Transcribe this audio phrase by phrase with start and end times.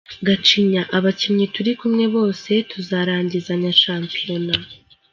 [0.27, 4.55] Gacinya: Abakinnyi turi kumwe bose tuzarangizanya shampiyona.